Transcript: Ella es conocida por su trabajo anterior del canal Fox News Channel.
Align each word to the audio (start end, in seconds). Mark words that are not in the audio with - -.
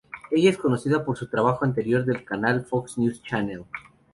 Ella 0.31 0.49
es 0.49 0.57
conocida 0.57 1.05
por 1.05 1.15
su 1.15 1.27
trabajo 1.29 1.63
anterior 1.63 2.03
del 2.03 2.25
canal 2.25 2.65
Fox 2.65 2.97
News 2.97 3.21
Channel. 3.21 3.65